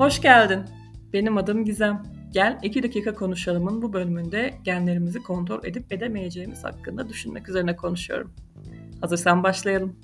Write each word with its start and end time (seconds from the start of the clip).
Hoş 0.00 0.20
geldin. 0.20 0.60
Benim 1.12 1.36
adım 1.36 1.64
Gizem. 1.64 2.02
Gel 2.32 2.58
2 2.62 2.82
dakika 2.82 3.14
konuşalımın 3.14 3.82
bu 3.82 3.92
bölümünde 3.92 4.54
genlerimizi 4.64 5.22
kontrol 5.22 5.64
edip 5.64 5.92
edemeyeceğimiz 5.92 6.64
hakkında 6.64 7.08
düşünmek 7.08 7.48
üzerine 7.48 7.76
konuşuyorum. 7.76 8.34
Hazırsan 9.00 9.42
başlayalım. 9.42 9.96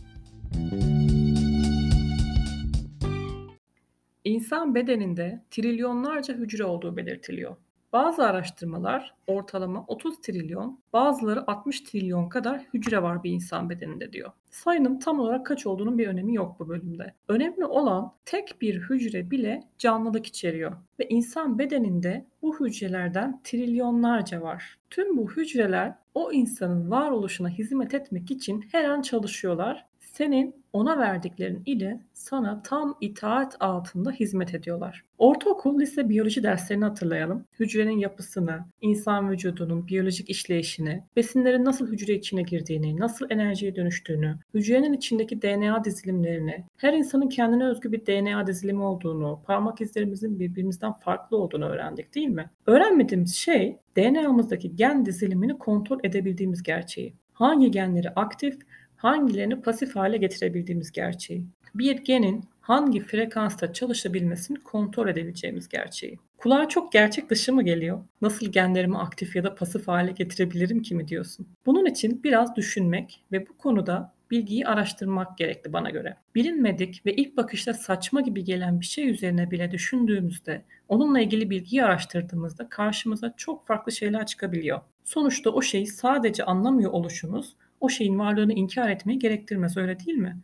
İnsan 4.24 4.74
bedeninde 4.74 5.44
trilyonlarca 5.50 6.34
hücre 6.34 6.64
olduğu 6.64 6.96
belirtiliyor. 6.96 7.56
Bazı 7.96 8.24
araştırmalar 8.24 9.14
ortalama 9.26 9.84
30 9.86 10.20
trilyon, 10.20 10.80
bazıları 10.92 11.46
60 11.46 11.80
trilyon 11.80 12.28
kadar 12.28 12.60
hücre 12.74 13.02
var 13.02 13.24
bir 13.24 13.30
insan 13.30 13.70
bedeninde 13.70 14.12
diyor. 14.12 14.30
Sayının 14.50 14.98
tam 14.98 15.20
olarak 15.20 15.46
kaç 15.46 15.66
olduğunun 15.66 15.98
bir 15.98 16.08
önemi 16.08 16.34
yok 16.34 16.60
bu 16.60 16.68
bölümde. 16.68 17.14
Önemli 17.28 17.64
olan 17.64 18.12
tek 18.24 18.60
bir 18.60 18.80
hücre 18.80 19.30
bile 19.30 19.62
canlılık 19.78 20.26
içeriyor 20.26 20.72
ve 21.00 21.08
insan 21.08 21.58
bedeninde 21.58 22.26
bu 22.42 22.60
hücrelerden 22.60 23.40
trilyonlarca 23.44 24.40
var. 24.40 24.78
Tüm 24.90 25.16
bu 25.16 25.30
hücreler 25.30 25.94
o 26.14 26.32
insanın 26.32 26.90
varoluşuna 26.90 27.48
hizmet 27.48 27.94
etmek 27.94 28.30
için 28.30 28.64
her 28.72 28.84
an 28.84 29.02
çalışıyorlar 29.02 29.86
senin 30.16 30.64
ona 30.72 30.98
verdiklerin 30.98 31.62
ile 31.66 32.00
sana 32.12 32.62
tam 32.62 32.96
itaat 33.00 33.56
altında 33.60 34.10
hizmet 34.10 34.54
ediyorlar. 34.54 35.04
Ortaokul, 35.18 35.80
lise 35.80 36.08
biyoloji 36.08 36.42
derslerini 36.42 36.84
hatırlayalım. 36.84 37.44
Hücrenin 37.60 37.98
yapısını, 37.98 38.64
insan 38.80 39.30
vücudunun 39.30 39.88
biyolojik 39.88 40.30
işleyişini, 40.30 41.02
besinlerin 41.16 41.64
nasıl 41.64 41.88
hücre 41.88 42.14
içine 42.14 42.42
girdiğini, 42.42 43.00
nasıl 43.00 43.26
enerjiye 43.30 43.76
dönüştüğünü, 43.76 44.38
hücrenin 44.54 44.92
içindeki 44.92 45.42
DNA 45.42 45.84
dizilimlerini, 45.84 46.64
her 46.76 46.92
insanın 46.92 47.28
kendine 47.28 47.64
özgü 47.64 47.92
bir 47.92 48.06
DNA 48.06 48.46
dizilimi 48.46 48.82
olduğunu, 48.82 49.40
parmak 49.46 49.80
izlerimizin 49.80 50.40
birbirimizden 50.40 50.92
farklı 50.92 51.36
olduğunu 51.36 51.64
öğrendik 51.64 52.14
değil 52.14 52.28
mi? 52.28 52.50
Öğrenmediğimiz 52.66 53.34
şey 53.34 53.78
DNA'mızdaki 53.96 54.76
gen 54.76 55.06
dizilimini 55.06 55.58
kontrol 55.58 55.98
edebildiğimiz 56.04 56.62
gerçeği. 56.62 57.14
Hangi 57.32 57.70
genleri 57.70 58.10
aktif, 58.10 58.58
hangilerini 58.96 59.60
pasif 59.60 59.96
hale 59.96 60.16
getirebildiğimiz 60.16 60.92
gerçeği. 60.92 61.46
Bir 61.74 61.96
genin 61.96 62.44
hangi 62.60 63.00
frekansta 63.00 63.72
çalışabilmesini 63.72 64.62
kontrol 64.62 65.08
edebileceğimiz 65.08 65.68
gerçeği. 65.68 66.18
Kulağa 66.38 66.68
çok 66.68 66.92
gerçek 66.92 67.30
dışı 67.30 67.54
mı 67.54 67.62
geliyor? 67.62 68.04
Nasıl 68.22 68.46
genlerimi 68.46 68.98
aktif 68.98 69.36
ya 69.36 69.44
da 69.44 69.54
pasif 69.54 69.88
hale 69.88 70.12
getirebilirim 70.12 70.82
ki 70.82 70.94
mi 70.94 71.08
diyorsun? 71.08 71.46
Bunun 71.66 71.86
için 71.86 72.22
biraz 72.22 72.56
düşünmek 72.56 73.24
ve 73.32 73.48
bu 73.48 73.56
konuda 73.58 74.16
bilgiyi 74.30 74.66
araştırmak 74.66 75.38
gerekli 75.38 75.72
bana 75.72 75.90
göre. 75.90 76.16
Bilinmedik 76.34 77.06
ve 77.06 77.14
ilk 77.14 77.36
bakışta 77.36 77.74
saçma 77.74 78.20
gibi 78.20 78.44
gelen 78.44 78.80
bir 78.80 78.86
şey 78.86 79.10
üzerine 79.10 79.50
bile 79.50 79.70
düşündüğümüzde, 79.70 80.62
onunla 80.88 81.20
ilgili 81.20 81.50
bilgiyi 81.50 81.84
araştırdığımızda 81.84 82.68
karşımıza 82.68 83.34
çok 83.36 83.66
farklı 83.66 83.92
şeyler 83.92 84.26
çıkabiliyor. 84.26 84.80
Sonuçta 85.04 85.50
o 85.50 85.62
şeyi 85.62 85.86
sadece 85.86 86.44
anlamıyor 86.44 86.90
oluşumuz 86.90 87.56
o 87.80 87.88
şeyin 87.88 88.18
varlığını 88.18 88.52
inkar 88.52 88.88
etmeyi 88.88 89.18
gerektirmez 89.18 89.76
öyle 89.76 89.98
değil 89.98 90.18
mi? 90.18 90.36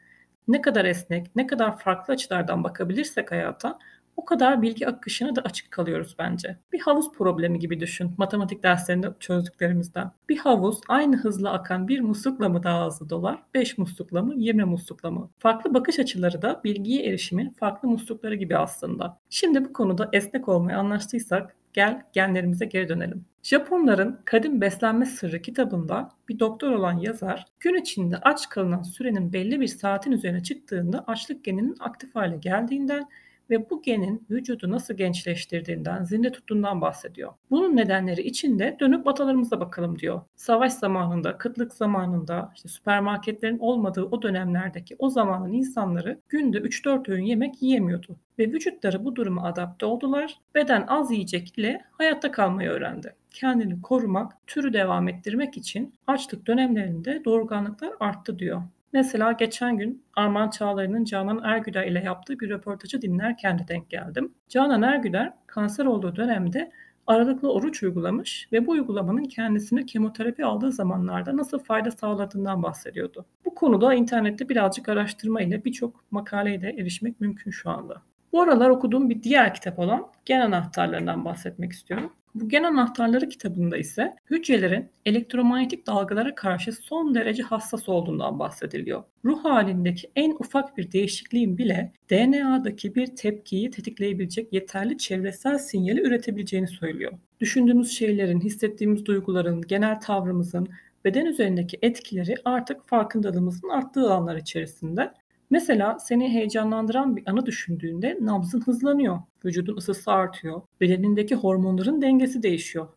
Ne 0.49 0.61
kadar 0.61 0.85
esnek, 0.85 1.37
ne 1.37 1.47
kadar 1.47 1.79
farklı 1.79 2.15
açılardan 2.15 2.65
bakabilirsek 2.65 3.33
hayata 3.33 3.79
o 4.17 4.25
kadar 4.25 4.63
bilgi 4.63 4.87
akışına 4.87 5.37
da 5.37 5.41
açık 5.41 5.71
kalıyoruz 5.71 6.17
bence. 6.19 6.59
Bir 6.73 6.81
havuz 6.81 7.13
problemi 7.13 7.59
gibi 7.59 7.81
düşün 7.81 8.15
matematik 8.19 8.63
derslerinde 8.63 9.09
çözdüklerimizden. 9.21 10.11
Bir 10.29 10.39
havuz 10.39 10.81
aynı 10.89 11.17
hızla 11.17 11.53
akan 11.53 11.89
bir 11.89 12.01
muslukla 12.01 12.49
mı 12.49 12.63
daha 12.63 12.87
hızlı 12.87 13.11
dolar, 13.11 13.43
5 13.55 13.79
muslukla 13.79 14.23
mı, 14.23 14.35
20 14.37 14.65
muslukla 14.65 15.11
mı? 15.11 15.31
Farklı 15.39 15.75
bakış 15.75 15.99
açıları 15.99 16.43
da 16.43 16.61
bilgiye 16.65 17.05
erişimin 17.05 17.51
farklı 17.51 17.89
muslukları 17.89 18.35
gibi 18.35 18.57
aslında. 18.57 19.19
Şimdi 19.31 19.65
bu 19.65 19.73
konuda 19.73 20.09
esnek 20.13 20.49
olmaya 20.49 20.79
anlaştıysak 20.79 21.57
Gel 21.73 22.03
genlerimize 22.13 22.65
geri 22.65 22.89
dönelim. 22.89 23.25
Japonların 23.43 24.21
Kadim 24.25 24.61
Beslenme 24.61 25.07
Sırrı 25.07 25.43
kitabında 25.43 26.11
bir 26.29 26.39
doktor 26.39 26.73
olan 26.73 26.99
yazar 26.99 27.47
gün 27.61 27.75
içinde 27.75 28.17
aç 28.17 28.49
kalınan 28.49 28.83
sürenin 28.83 29.33
belli 29.33 29.61
bir 29.61 29.67
saatin 29.67 30.13
üzerine 30.13 30.43
çıktığında 30.43 31.05
açlık 31.07 31.45
geninin 31.45 31.77
aktif 31.81 32.15
hale 32.15 32.37
geldiğinden 32.37 33.09
ve 33.53 33.71
bu 33.71 33.83
genin 33.83 34.27
vücudu 34.31 34.71
nasıl 34.71 34.95
gençleştirdiğinden, 34.95 36.05
zinde 36.05 36.33
tuttuğundan 36.33 36.81
bahsediyor. 36.81 37.33
Bunun 37.51 37.77
nedenleri 37.77 38.23
içinde 38.23 38.77
dönüp 38.81 39.09
atalarımıza 39.09 39.61
bakalım 39.61 39.99
diyor. 39.99 40.21
Savaş 40.37 40.73
zamanında, 40.73 41.39
kıtlık 41.39 41.73
zamanında, 41.73 42.53
işte 42.57 42.69
süpermarketlerin 42.69 43.59
olmadığı 43.59 44.05
o 44.05 44.23
dönemlerdeki 44.23 44.97
o 44.99 45.11
zamanın 45.11 45.53
insanları 45.53 46.21
günde 46.29 46.59
3-4 46.59 47.13
öğün 47.13 47.25
yemek 47.25 47.63
yiyemiyordu. 47.63 48.17
Ve 48.39 48.47
vücutları 48.47 49.05
bu 49.05 49.17
duruma 49.17 49.45
adapte 49.45 49.87
oldular. 49.87 50.39
Beden 50.55 50.85
az 50.89 51.11
yiyecek 51.11 51.59
ile 51.59 51.85
hayatta 51.99 52.31
kalmayı 52.31 52.71
öğrendi 52.71 53.15
kendini 53.33 53.83
korumak, 53.83 54.47
türü 54.47 54.73
devam 54.73 55.09
ettirmek 55.09 55.57
için 55.57 55.95
açlık 56.07 56.47
dönemlerinde 56.47 57.23
doğurganlıklar 57.25 57.93
arttı 58.01 58.39
diyor. 58.39 58.63
Mesela 58.93 59.33
geçen 59.33 59.77
gün 59.77 60.05
Arman 60.15 60.51
Çağlayan'ın 60.51 61.05
Canan 61.05 61.41
Ergüder 61.45 61.87
ile 61.87 62.03
yaptığı 62.05 62.41
bir 62.41 62.51
röportajı 62.51 63.03
dinlerken 63.03 63.59
de 63.59 63.69
denk 63.69 63.91
geldim. 63.91 64.35
Canan 64.49 64.83
Ergüder 64.83 65.33
kanser 65.47 65.85
olduğu 65.85 66.17
dönemde 66.17 66.73
aralıklı 67.07 67.53
oruç 67.53 67.83
uygulamış 67.83 68.49
ve 68.53 68.67
bu 68.67 68.71
uygulamanın 68.71 69.25
kendisine 69.25 69.87
kemoterapi 69.87 70.45
aldığı 70.45 70.73
zamanlarda 70.73 71.37
nasıl 71.37 71.59
fayda 71.59 71.91
sağladığından 71.91 72.63
bahsediyordu. 72.63 73.27
Bu 73.45 73.55
konuda 73.55 73.95
internette 73.95 74.49
birazcık 74.49 74.89
araştırma 74.89 75.43
ile 75.43 75.65
birçok 75.65 76.05
makaleye 76.11 76.63
de 76.63 76.71
erişmek 76.71 77.21
mümkün 77.21 77.51
şu 77.51 77.71
anda. 77.71 78.03
Bu 78.33 78.43
aralar 78.43 78.71
okuduğum 78.71 79.11
bir 79.11 79.23
diğer 79.23 79.55
kitap 79.55 79.79
olan 79.79 80.07
Gen 80.25 80.41
Anahtarlarından 80.41 81.25
bahsetmek 81.25 81.73
istiyorum. 81.73 82.13
Bu 82.35 82.49
gen 82.49 82.63
anahtarları 82.63 83.29
kitabında 83.29 83.77
ise 83.77 84.17
hücrelerin 84.31 84.89
elektromanyetik 85.07 85.87
dalgalara 85.87 86.35
karşı 86.35 86.73
son 86.73 87.15
derece 87.15 87.43
hassas 87.43 87.89
olduğundan 87.89 88.39
bahsediliyor. 88.39 89.03
Ruh 89.25 89.45
halindeki 89.45 90.11
en 90.17 90.31
ufak 90.31 90.77
bir 90.79 90.93
değişikliğin 90.93 91.59
bile 91.59 91.93
DNA'daki 92.11 92.95
bir 92.95 93.07
tepkiyi 93.07 93.71
tetikleyebilecek 93.71 94.53
yeterli 94.53 94.99
çevresel 94.99 95.59
sinyali 95.59 96.01
üretebileceğini 96.01 96.69
söylüyor. 96.69 97.13
Düşündüğümüz 97.41 97.91
şeylerin, 97.91 98.41
hissettiğimiz 98.41 99.07
duyguların, 99.07 99.63
genel 99.63 100.01
tavrımızın 100.01 100.69
beden 101.05 101.27
üzerindeki 101.27 101.79
etkileri 101.83 102.35
artık 102.45 102.89
farkındalığımızın 102.89 103.69
arttığı 103.69 104.01
alanlar 104.01 104.37
içerisinde 104.37 105.13
Mesela 105.53 105.99
seni 105.99 106.29
heyecanlandıran 106.29 107.17
bir 107.17 107.23
anı 107.27 107.47
düşündüğünde 107.47 108.19
nabzın 108.21 108.61
hızlanıyor, 108.61 109.21
vücudun 109.45 109.77
ısısı 109.77 110.13
artıyor, 110.13 110.63
bedenindeki 110.81 111.35
hormonların 111.35 112.03
dengesi 112.03 112.43
değişiyor. 112.43 112.89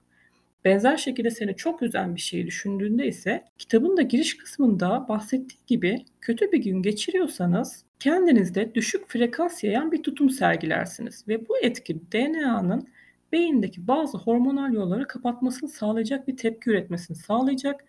Benzer 0.66 0.98
şekilde 0.98 1.32
seni 1.32 1.56
çok 1.56 1.82
üzen 1.82 2.16
bir 2.16 2.22
şeyi 2.22 2.48
düşündüğünde 2.48 3.08
ise 3.08 3.44
kitabın 3.58 3.98
da 3.98 4.02
giriş 4.02 4.38
kısmında 4.38 5.06
bahsettiği 5.10 5.60
gibi 5.68 6.06
kötü 6.22 6.52
bir 6.52 6.58
gün 6.58 6.82
geçiriyorsanız 6.82 7.86
kendinizde 8.00 8.76
düşük 8.76 9.08
frekans 9.08 9.64
yayan 9.64 9.92
bir 9.92 10.04
tutum 10.04 10.30
sergilersiniz 10.30 11.28
ve 11.28 11.48
bu 11.50 11.58
etki 11.58 12.12
DNA'nın 12.12 12.88
beyindeki 13.32 13.88
bazı 13.88 14.18
hormonal 14.18 14.74
yolları 14.74 15.08
kapatmasını 15.08 15.70
sağlayacak 15.70 16.28
bir 16.28 16.38
tepki 16.38 16.70
üretmesini 16.70 17.18
sağlayacak 17.18 17.86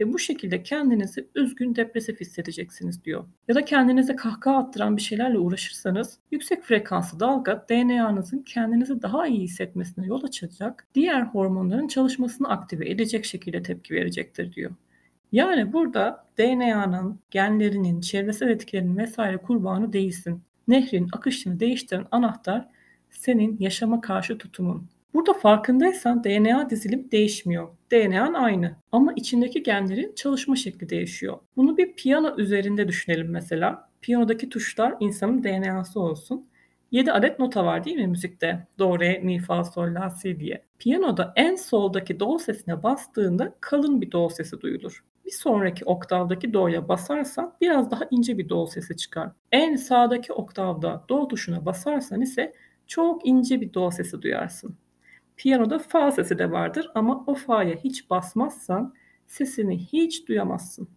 ve 0.00 0.12
bu 0.12 0.18
şekilde 0.18 0.62
kendinizi 0.62 1.28
üzgün, 1.34 1.76
depresif 1.76 2.20
hissedeceksiniz 2.20 3.04
diyor. 3.04 3.24
Ya 3.48 3.54
da 3.54 3.64
kendinize 3.64 4.16
kahkaha 4.16 4.56
attıran 4.56 4.96
bir 4.96 5.02
şeylerle 5.02 5.38
uğraşırsanız 5.38 6.18
yüksek 6.30 6.62
frekanslı 6.62 7.20
dalga 7.20 7.66
DNA'nızın 7.70 8.38
kendinizi 8.38 9.02
daha 9.02 9.26
iyi 9.26 9.40
hissetmesine 9.40 10.06
yol 10.06 10.24
açacak, 10.24 10.86
diğer 10.94 11.22
hormonların 11.22 11.88
çalışmasını 11.88 12.48
aktive 12.48 12.90
edecek 12.90 13.24
şekilde 13.24 13.62
tepki 13.62 13.94
verecektir 13.94 14.52
diyor. 14.52 14.70
Yani 15.32 15.72
burada 15.72 16.24
DNA'nın, 16.38 17.20
genlerinin, 17.30 18.00
çevresel 18.00 18.48
etkilerinin 18.48 18.96
vesaire 18.96 19.36
kurbanı 19.36 19.92
değilsin. 19.92 20.42
Nehrin 20.68 21.08
akışını 21.12 21.60
değiştiren 21.60 22.06
anahtar 22.10 22.68
senin 23.10 23.56
yaşama 23.60 24.00
karşı 24.00 24.38
tutumun. 24.38 24.88
Burada 25.14 25.32
farkındaysan 25.32 26.24
DNA 26.24 26.70
dizilim 26.70 27.10
değişmiyor. 27.12 27.68
DNA'n 27.92 28.34
aynı 28.34 28.76
ama 28.92 29.12
içindeki 29.16 29.62
genlerin 29.62 30.14
çalışma 30.14 30.56
şekli 30.56 30.88
değişiyor. 30.88 31.38
Bunu 31.56 31.76
bir 31.76 31.92
piyano 31.96 32.36
üzerinde 32.36 32.88
düşünelim 32.88 33.30
mesela. 33.30 33.88
Piyanodaki 34.00 34.48
tuşlar 34.48 34.94
insanın 35.00 35.44
DNA'sı 35.44 36.00
olsun. 36.00 36.46
7 36.92 37.12
adet 37.12 37.38
nota 37.38 37.64
var 37.64 37.84
değil 37.84 37.96
mi 37.96 38.06
müzikte? 38.06 38.66
Do, 38.78 39.00
re, 39.00 39.18
mi, 39.18 39.38
fa, 39.38 39.64
sol, 39.64 39.94
la, 39.94 40.10
si 40.10 40.40
diye. 40.40 40.64
Piyanoda 40.78 41.32
en 41.36 41.54
soldaki 41.54 42.20
do 42.20 42.38
sesine 42.38 42.82
bastığında 42.82 43.54
kalın 43.60 44.00
bir 44.00 44.12
do 44.12 44.28
sesi 44.28 44.60
duyulur. 44.60 45.04
Bir 45.24 45.30
sonraki 45.30 45.84
oktavdaki 45.84 46.52
do'ya 46.52 46.88
basarsan 46.88 47.54
biraz 47.60 47.90
daha 47.90 48.04
ince 48.10 48.38
bir 48.38 48.48
do 48.48 48.66
sesi 48.66 48.96
çıkar. 48.96 49.30
En 49.52 49.76
sağdaki 49.76 50.32
oktavda 50.32 51.04
do 51.08 51.28
tuşuna 51.28 51.66
basarsan 51.66 52.20
ise 52.20 52.54
çok 52.86 53.26
ince 53.26 53.60
bir 53.60 53.74
do 53.74 53.90
sesi 53.90 54.22
duyarsın. 54.22 54.76
Piyanoda 55.36 55.78
fa 55.78 56.12
sesi 56.12 56.38
de 56.38 56.50
vardır 56.50 56.90
ama 56.94 57.24
o 57.26 57.34
fa'ya 57.34 57.76
hiç 57.76 58.10
basmazsan 58.10 58.94
sesini 59.26 59.78
hiç 59.78 60.28
duyamazsın. 60.28 60.88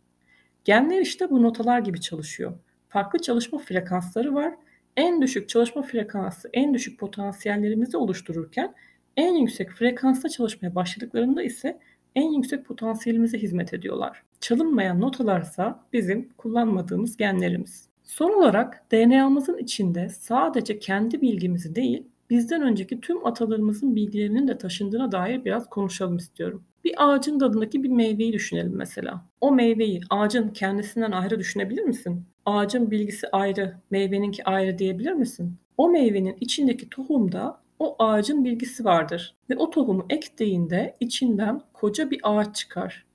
Genler 0.63 1.01
işte 1.01 1.29
bu 1.29 1.43
notalar 1.43 1.79
gibi 1.79 2.01
çalışıyor. 2.01 2.53
Farklı 2.89 3.19
çalışma 3.19 3.59
frekansları 3.59 4.35
var. 4.35 4.53
en 4.97 5.21
düşük 5.21 5.49
çalışma 5.49 5.81
frekansı, 5.81 6.49
en 6.53 6.73
düşük 6.73 6.99
potansiyellerimizi 6.99 7.97
oluştururken 7.97 8.75
en 9.17 9.33
yüksek 9.33 9.71
frekansta 9.71 10.29
çalışmaya 10.29 10.75
başladıklarında 10.75 11.43
ise 11.43 11.79
en 12.15 12.31
yüksek 12.31 12.65
potansiyelimize 12.65 13.37
hizmet 13.37 13.73
ediyorlar. 13.73 14.23
Çalınmayan 14.39 15.01
notalarsa 15.01 15.83
bizim 15.93 16.29
kullanmadığımız 16.37 17.17
genlerimiz. 17.17 17.89
Son 18.03 18.33
olarak 18.33 18.91
DNA'mızın 18.91 19.57
içinde 19.57 20.09
sadece 20.09 20.79
kendi 20.79 21.21
bilgimizi 21.21 21.75
değil, 21.75 22.03
bizden 22.29 22.61
önceki 22.61 23.01
tüm 23.01 23.25
atalarımızın 23.25 23.95
bilgilerinin 23.95 24.47
de 24.47 24.57
taşındığına 24.57 25.11
dair 25.11 25.45
biraz 25.45 25.69
konuşalım 25.69 26.17
istiyorum. 26.17 26.63
Bir 26.83 26.93
ağacın 26.97 27.39
dalındaki 27.39 27.83
bir 27.83 27.89
meyveyi 27.89 28.33
düşünelim 28.33 28.75
mesela. 28.75 29.25
O 29.41 29.51
meyveyi 29.51 30.01
ağacın 30.09 30.49
kendisinden 30.49 31.11
ayrı 31.11 31.39
düşünebilir 31.39 31.83
misin? 31.83 32.23
Ağacın 32.45 32.91
bilgisi 32.91 33.27
ayrı, 33.31 33.75
meyveninki 33.91 34.43
ayrı 34.43 34.77
diyebilir 34.77 35.13
misin? 35.13 35.55
O 35.77 35.89
meyvenin 35.89 36.37
içindeki 36.41 36.89
tohumda 36.89 37.61
o 37.79 37.95
ağacın 37.99 38.45
bilgisi 38.45 38.85
vardır 38.85 39.35
ve 39.49 39.57
o 39.57 39.69
tohumu 39.69 40.05
ektiğinde 40.09 40.95
içinden 40.99 41.61
koca 41.73 42.11
bir 42.11 42.19
ağaç 42.23 42.55
çıkar. 42.55 43.05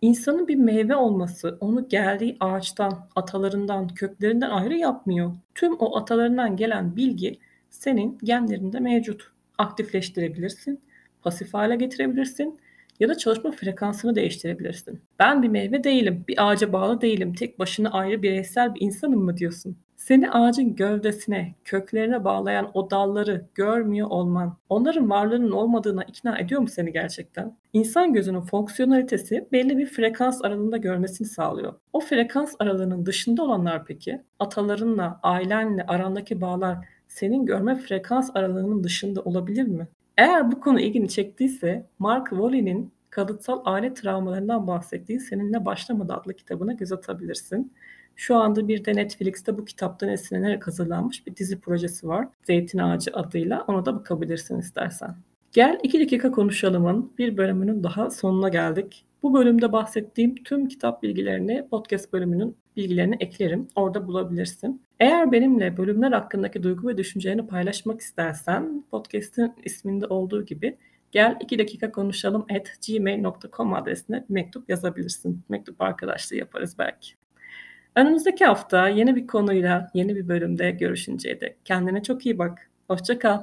İnsanın 0.00 0.48
bir 0.48 0.56
meyve 0.56 0.96
olması 0.96 1.58
onu 1.60 1.88
geldiği 1.88 2.36
ağaçtan, 2.40 3.08
atalarından, 3.16 3.88
köklerinden 3.88 4.50
ayrı 4.50 4.76
yapmıyor. 4.76 5.32
Tüm 5.54 5.76
o 5.78 5.96
atalarından 5.96 6.56
gelen 6.56 6.96
bilgi 6.96 7.38
senin 7.76 8.18
genlerinde 8.24 8.80
mevcut. 8.80 9.32
Aktifleştirebilirsin, 9.58 10.80
pasif 11.22 11.54
hale 11.54 11.76
getirebilirsin 11.76 12.60
ya 13.00 13.08
da 13.08 13.18
çalışma 13.18 13.50
frekansını 13.50 14.14
değiştirebilirsin. 14.14 15.00
Ben 15.18 15.42
bir 15.42 15.48
meyve 15.48 15.84
değilim, 15.84 16.24
bir 16.28 16.48
ağaca 16.48 16.72
bağlı 16.72 17.00
değilim, 17.00 17.34
tek 17.34 17.58
başına 17.58 17.90
ayrı 17.90 18.22
bireysel 18.22 18.74
bir 18.74 18.80
insanım 18.80 19.24
mı 19.24 19.36
diyorsun? 19.36 19.76
Seni 19.96 20.30
ağacın 20.30 20.76
gövdesine, 20.76 21.54
köklerine 21.64 22.24
bağlayan 22.24 22.70
o 22.74 22.90
dalları 22.90 23.46
görmüyor 23.54 24.08
olman, 24.10 24.56
onların 24.68 25.10
varlığının 25.10 25.50
olmadığına 25.50 26.04
ikna 26.04 26.38
ediyor 26.38 26.60
mu 26.60 26.68
seni 26.68 26.92
gerçekten? 26.92 27.56
İnsan 27.72 28.12
gözünün 28.12 28.40
fonksiyonalitesi 28.40 29.48
belli 29.52 29.78
bir 29.78 29.86
frekans 29.86 30.44
aralığında 30.44 30.76
görmesini 30.76 31.28
sağlıyor. 31.28 31.74
O 31.92 32.00
frekans 32.00 32.54
aralığının 32.58 33.06
dışında 33.06 33.42
olanlar 33.42 33.84
peki, 33.84 34.22
atalarınla, 34.38 35.20
ailenle 35.22 35.86
arandaki 35.86 36.40
bağlar 36.40 36.78
senin 37.16 37.46
görme 37.46 37.74
frekans 37.74 38.30
aralığının 38.34 38.84
dışında 38.84 39.22
olabilir 39.22 39.66
mi? 39.66 39.88
Eğer 40.16 40.52
bu 40.52 40.60
konu 40.60 40.80
ilgini 40.80 41.08
çektiyse 41.08 41.86
Mark 41.98 42.28
Woolley'nin 42.28 42.92
kalıtsal 43.10 43.62
aile 43.64 43.94
travmalarından 43.94 44.66
bahsettiği 44.66 45.20
Seninle 45.20 45.64
Başlamadı 45.64 46.14
adlı 46.14 46.34
kitabına 46.34 46.72
göz 46.72 46.92
atabilirsin. 46.92 47.72
Şu 48.16 48.36
anda 48.36 48.68
bir 48.68 48.84
de 48.84 48.94
Netflix'te 48.94 49.58
bu 49.58 49.64
kitaptan 49.64 50.08
esinlenerek 50.08 50.66
hazırlanmış 50.66 51.26
bir 51.26 51.36
dizi 51.36 51.60
projesi 51.60 52.08
var. 52.08 52.28
Zeytin 52.44 52.78
Ağacı 52.78 53.10
adıyla. 53.14 53.64
Ona 53.68 53.86
da 53.86 53.96
bakabilirsin 53.96 54.58
istersen. 54.58 55.16
Gel 55.52 55.78
2 55.82 56.00
dakika 56.00 56.30
konuşalımın 56.30 57.12
bir 57.18 57.36
bölümünün 57.36 57.84
daha 57.84 58.10
sonuna 58.10 58.48
geldik. 58.48 59.05
Bu 59.22 59.34
bölümde 59.34 59.72
bahsettiğim 59.72 60.34
tüm 60.34 60.68
kitap 60.68 61.02
bilgilerini 61.02 61.68
podcast 61.70 62.12
bölümünün 62.12 62.56
bilgilerini 62.76 63.16
eklerim. 63.20 63.68
Orada 63.76 64.06
bulabilirsin. 64.06 64.82
Eğer 65.00 65.32
benimle 65.32 65.76
bölümler 65.76 66.12
hakkındaki 66.12 66.62
duygu 66.62 66.88
ve 66.88 66.98
düşüncelerini 66.98 67.46
paylaşmak 67.46 68.00
istersen 68.00 68.84
podcast'in 68.90 69.52
isminde 69.64 70.06
olduğu 70.06 70.44
gibi 70.44 70.76
gel 71.12 71.36
2 71.40 71.58
dakika 71.58 71.92
konuşalım 71.92 72.46
at 72.50 72.72
gmail.com 72.86 73.74
adresine 73.74 74.24
mektup 74.28 74.70
yazabilirsin. 74.70 75.42
Mektup 75.48 75.80
arkadaşlığı 75.80 76.36
yaparız 76.36 76.76
belki. 76.78 77.12
Önümüzdeki 77.96 78.44
hafta 78.44 78.88
yeni 78.88 79.16
bir 79.16 79.26
konuyla 79.26 79.90
yeni 79.94 80.16
bir 80.16 80.28
bölümde 80.28 80.70
görüşünceye 80.70 81.40
dek 81.40 81.56
kendine 81.64 82.02
çok 82.02 82.26
iyi 82.26 82.38
bak. 82.38 82.70
Hoşça 82.88 83.18
kal. 83.18 83.42